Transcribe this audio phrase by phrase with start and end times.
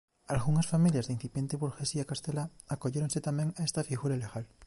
[0.35, 4.45] Algunhas familias da incipiente burguesía castelá acolléronse tamén a esta figura legal.